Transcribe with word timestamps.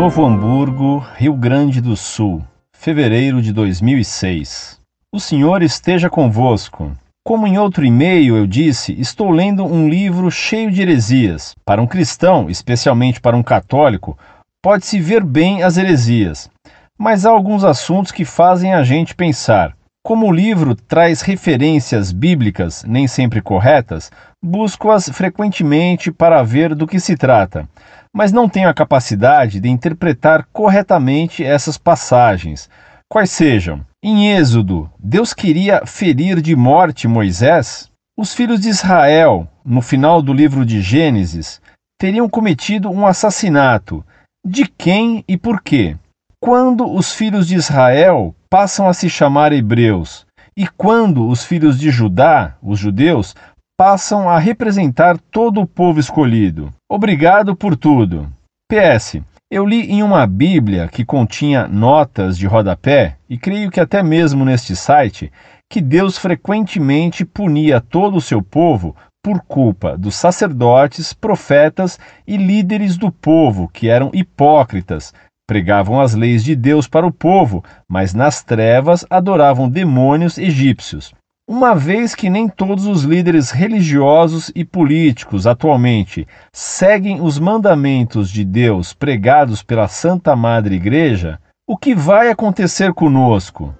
Novo 0.00 0.24
Hamburgo, 0.24 1.04
Rio 1.16 1.34
Grande 1.34 1.80
do 1.80 1.96
Sul, 1.96 2.40
fevereiro 2.72 3.42
de 3.42 3.52
2006. 3.52 4.78
O 5.12 5.18
Senhor 5.18 5.60
esteja 5.60 6.08
convosco. 6.08 6.92
Como 7.26 7.48
em 7.48 7.58
outro 7.58 7.84
e-mail 7.84 8.36
eu 8.36 8.46
disse, 8.46 8.92
estou 8.92 9.28
lendo 9.28 9.64
um 9.64 9.88
livro 9.88 10.30
cheio 10.30 10.70
de 10.70 10.82
heresias. 10.82 11.52
Para 11.64 11.82
um 11.82 11.86
cristão, 11.86 12.48
especialmente 12.48 13.20
para 13.20 13.36
um 13.36 13.42
católico, 13.42 14.16
pode-se 14.62 15.00
ver 15.00 15.24
bem 15.24 15.64
as 15.64 15.76
heresias. 15.76 16.48
Mas 16.96 17.26
há 17.26 17.30
alguns 17.30 17.64
assuntos 17.64 18.12
que 18.12 18.24
fazem 18.24 18.74
a 18.74 18.84
gente 18.84 19.16
pensar. 19.16 19.74
Como 20.08 20.26
o 20.26 20.32
livro 20.32 20.74
traz 20.74 21.20
referências 21.20 22.12
bíblicas, 22.12 22.82
nem 22.82 23.06
sempre 23.06 23.42
corretas, 23.42 24.10
busco-as 24.42 25.10
frequentemente 25.10 26.10
para 26.10 26.42
ver 26.42 26.74
do 26.74 26.86
que 26.86 26.98
se 26.98 27.14
trata, 27.14 27.68
mas 28.10 28.32
não 28.32 28.48
tenho 28.48 28.70
a 28.70 28.74
capacidade 28.74 29.60
de 29.60 29.68
interpretar 29.68 30.48
corretamente 30.50 31.44
essas 31.44 31.76
passagens, 31.76 32.70
quais 33.06 33.30
sejam. 33.30 33.84
Em 34.02 34.34
Êxodo, 34.34 34.90
Deus 34.98 35.34
queria 35.34 35.84
ferir 35.84 36.40
de 36.40 36.56
morte 36.56 37.06
Moisés? 37.06 37.90
Os 38.18 38.32
filhos 38.32 38.60
de 38.60 38.70
Israel, 38.70 39.46
no 39.62 39.82
final 39.82 40.22
do 40.22 40.32
livro 40.32 40.64
de 40.64 40.80
Gênesis, 40.80 41.60
teriam 42.00 42.30
cometido 42.30 42.90
um 42.90 43.06
assassinato. 43.06 44.02
De 44.42 44.64
quem 44.64 45.22
e 45.28 45.36
por 45.36 45.60
quê? 45.60 45.98
Quando 46.40 46.88
os 46.88 47.12
filhos 47.12 47.48
de 47.48 47.56
Israel 47.56 48.34
passam 48.48 48.88
a 48.88 48.94
se 48.94 49.10
chamar 49.10 49.52
hebreus, 49.52 50.24
e 50.56 50.68
quando 50.68 51.28
os 51.28 51.44
filhos 51.44 51.78
de 51.78 51.90
Judá, 51.90 52.56
os 52.62 52.78
judeus, 52.78 53.34
passam 53.76 54.28
a 54.28 54.38
representar 54.38 55.18
todo 55.18 55.60
o 55.60 55.66
povo 55.66 55.98
escolhido. 55.98 56.72
Obrigado 56.90 57.56
por 57.56 57.76
tudo. 57.76 58.28
PS. 58.70 59.20
Eu 59.50 59.66
li 59.66 59.90
em 59.90 60.02
uma 60.02 60.26
Bíblia 60.26 60.88
que 60.88 61.04
continha 61.04 61.66
notas 61.66 62.38
de 62.38 62.46
rodapé, 62.46 63.16
e 63.28 63.36
creio 63.36 63.70
que 63.70 63.80
até 63.80 64.02
mesmo 64.02 64.44
neste 64.44 64.76
site, 64.76 65.32
que 65.70 65.80
Deus 65.80 66.16
frequentemente 66.16 67.24
punia 67.24 67.80
todo 67.80 68.16
o 68.16 68.20
seu 68.20 68.42
povo 68.42 68.94
por 69.22 69.40
culpa 69.42 69.96
dos 69.96 70.14
sacerdotes, 70.14 71.12
profetas 71.12 71.98
e 72.26 72.36
líderes 72.36 72.96
do 72.96 73.10
povo 73.10 73.68
que 73.68 73.88
eram 73.88 74.10
hipócritas, 74.14 75.12
Pregavam 75.48 75.98
as 75.98 76.14
leis 76.14 76.44
de 76.44 76.54
Deus 76.54 76.86
para 76.86 77.06
o 77.06 77.10
povo, 77.10 77.64
mas 77.88 78.12
nas 78.12 78.42
trevas 78.42 79.06
adoravam 79.08 79.66
demônios 79.66 80.36
egípcios. 80.36 81.14
Uma 81.48 81.74
vez 81.74 82.14
que 82.14 82.28
nem 82.28 82.46
todos 82.46 82.84
os 82.84 83.04
líderes 83.04 83.50
religiosos 83.50 84.52
e 84.54 84.62
políticos 84.62 85.46
atualmente 85.46 86.28
seguem 86.52 87.22
os 87.22 87.38
mandamentos 87.38 88.28
de 88.30 88.44
Deus 88.44 88.92
pregados 88.92 89.62
pela 89.62 89.88
Santa 89.88 90.36
Madre 90.36 90.74
Igreja, 90.74 91.40
o 91.66 91.78
que 91.78 91.94
vai 91.94 92.28
acontecer 92.28 92.92
conosco? 92.92 93.74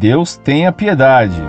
Deus 0.00 0.38
tenha 0.38 0.72
piedade. 0.72 1.42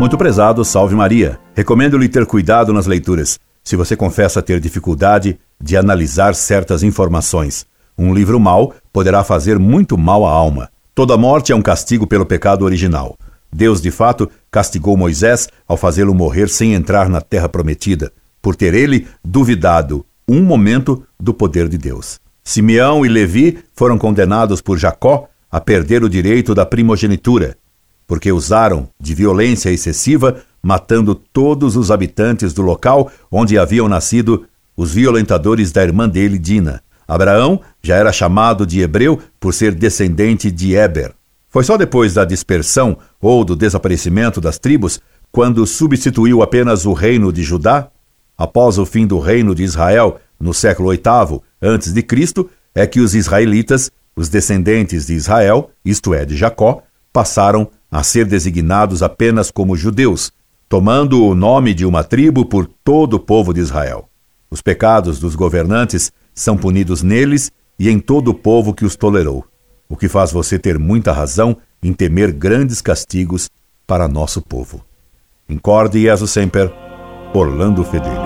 Muito 0.00 0.16
prezado, 0.16 0.64
salve 0.64 0.94
Maria. 0.94 1.38
Recomendo-lhe 1.54 2.08
ter 2.08 2.24
cuidado 2.24 2.72
nas 2.72 2.86
leituras 2.86 3.38
se 3.62 3.76
você 3.76 3.96
confessa 3.96 4.42
ter 4.42 4.60
dificuldade 4.60 5.38
de 5.60 5.76
analisar 5.76 6.34
certas 6.34 6.82
informações. 6.82 7.66
Um 7.96 8.12
livro 8.12 8.40
mau 8.40 8.74
poderá 8.92 9.22
fazer 9.22 9.58
muito 9.58 9.96
mal 9.96 10.26
à 10.26 10.30
alma. 10.30 10.70
Toda 10.94 11.16
morte 11.16 11.52
é 11.52 11.56
um 11.56 11.62
castigo 11.62 12.06
pelo 12.06 12.26
pecado 12.26 12.64
original. 12.64 13.16
Deus, 13.52 13.80
de 13.80 13.90
fato, 13.90 14.30
castigou 14.50 14.96
Moisés 14.96 15.48
ao 15.68 15.76
fazê-lo 15.76 16.14
morrer 16.14 16.48
sem 16.48 16.74
entrar 16.74 17.08
na 17.08 17.20
terra 17.20 17.48
prometida, 17.48 18.12
por 18.40 18.56
ter 18.56 18.74
ele 18.74 19.06
duvidado 19.24 20.04
um 20.26 20.42
momento 20.42 21.04
do 21.20 21.34
poder 21.34 21.68
de 21.68 21.76
Deus. 21.76 22.18
Simeão 22.42 23.04
e 23.04 23.08
Levi 23.08 23.58
foram 23.74 23.98
condenados 23.98 24.60
por 24.60 24.78
Jacó 24.78 25.28
a 25.50 25.60
perder 25.60 26.02
o 26.02 26.08
direito 26.08 26.54
da 26.54 26.64
primogenitura, 26.64 27.56
porque 28.06 28.32
usaram 28.32 28.88
de 28.98 29.14
violência 29.14 29.70
excessiva 29.70 30.42
matando 30.62 31.14
todos 31.14 31.76
os 31.76 31.90
habitantes 31.90 32.52
do 32.52 32.62
local 32.62 33.10
onde 33.30 33.58
haviam 33.58 33.88
nascido 33.88 34.46
os 34.76 34.92
violentadores 34.92 35.72
da 35.72 35.82
irmã 35.82 36.08
dele, 36.08 36.38
Dina. 36.38 36.82
Abraão 37.06 37.60
já 37.82 37.96
era 37.96 38.12
chamado 38.12 38.64
de 38.64 38.80
hebreu 38.80 39.18
por 39.40 39.52
ser 39.52 39.74
descendente 39.74 40.50
de 40.50 40.74
Eber. 40.74 41.12
Foi 41.50 41.64
só 41.64 41.76
depois 41.76 42.14
da 42.14 42.24
dispersão 42.24 42.96
ou 43.20 43.44
do 43.44 43.54
desaparecimento 43.54 44.40
das 44.40 44.58
tribos, 44.58 45.00
quando 45.30 45.66
substituiu 45.66 46.42
apenas 46.42 46.86
o 46.86 46.92
reino 46.92 47.32
de 47.32 47.42
Judá, 47.42 47.88
após 48.38 48.78
o 48.78 48.86
fim 48.86 49.06
do 49.06 49.18
reino 49.18 49.54
de 49.54 49.62
Israel 49.62 50.18
no 50.40 50.54
século 50.54 50.90
VIII 50.90 51.40
antes 51.60 51.92
de 51.92 52.02
Cristo, 52.02 52.48
é 52.74 52.86
que 52.86 53.00
os 53.00 53.14
israelitas, 53.14 53.90
os 54.16 54.28
descendentes 54.28 55.06
de 55.06 55.14
Israel, 55.14 55.70
isto 55.84 56.14
é, 56.14 56.24
de 56.24 56.36
Jacó, 56.36 56.82
passaram 57.12 57.68
a 57.90 58.02
ser 58.02 58.24
designados 58.24 59.02
apenas 59.02 59.50
como 59.50 59.76
judeus, 59.76 60.32
tomando 60.72 61.22
o 61.22 61.34
nome 61.34 61.74
de 61.74 61.84
uma 61.84 62.02
tribo 62.02 62.46
por 62.46 62.64
todo 62.64 63.12
o 63.12 63.20
povo 63.20 63.52
de 63.52 63.60
Israel. 63.60 64.08
Os 64.50 64.62
pecados 64.62 65.20
dos 65.20 65.34
governantes 65.34 66.10
são 66.34 66.56
punidos 66.56 67.02
neles 67.02 67.52
e 67.78 67.90
em 67.90 67.98
todo 67.98 68.28
o 68.28 68.34
povo 68.34 68.72
que 68.72 68.82
os 68.82 68.96
tolerou, 68.96 69.44
o 69.86 69.98
que 69.98 70.08
faz 70.08 70.32
você 70.32 70.58
ter 70.58 70.78
muita 70.78 71.12
razão 71.12 71.58
em 71.82 71.92
temer 71.92 72.32
grandes 72.32 72.80
castigos 72.80 73.50
para 73.86 74.08
nosso 74.08 74.40
povo. 74.40 74.82
Incorde 75.46 76.00
Jesus 76.00 76.30
Semper, 76.30 76.72
Orlando 77.34 77.84
Fedeli. 77.84 78.21